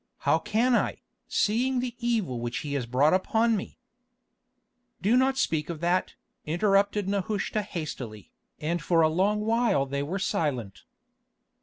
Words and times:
How 0.25 0.39
can 0.39 0.73
I, 0.73 1.03
seeing 1.27 1.79
the 1.79 1.95
evil 1.99 2.39
which 2.39 2.61
he 2.65 2.73
has 2.73 2.87
brought 2.87 3.13
upon 3.13 3.55
me?" 3.55 3.77
"Do 4.99 5.15
not 5.15 5.37
speak 5.37 5.69
of 5.69 5.79
that," 5.81 6.15
interrupted 6.43 7.07
Nehushta 7.07 7.61
hastily, 7.61 8.31
and 8.59 8.81
for 8.81 9.03
a 9.03 9.09
long 9.09 9.41
while 9.41 9.85
they 9.85 10.01
were 10.01 10.17
silent. 10.17 10.85